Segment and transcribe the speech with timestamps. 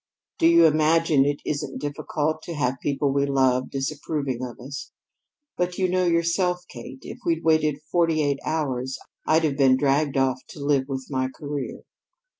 [0.39, 4.91] Do you imagine it isn't difficult to have people we love disapproving of us?
[5.55, 10.17] But you know yourself, Kate, if we'd waited forty eight hours, I'd have been dragged
[10.17, 11.81] off to live with my career."